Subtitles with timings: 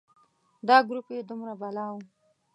[0.67, 1.97] دا ګروپ یې دومره بلا و.